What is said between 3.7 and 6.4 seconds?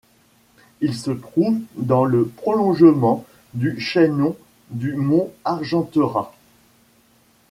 chaînon du mont Argentera.